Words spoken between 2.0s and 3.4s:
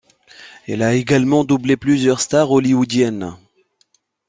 stars hollywoodiennes.